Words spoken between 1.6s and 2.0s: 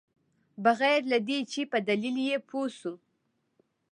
په